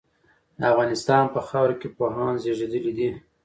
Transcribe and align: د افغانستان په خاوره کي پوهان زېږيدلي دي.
د 0.57 0.61
افغانستان 0.71 1.23
په 1.33 1.39
خاوره 1.47 1.75
کي 1.81 1.87
پوهان 1.97 2.33
زېږيدلي 2.43 2.91
دي. 2.97 3.09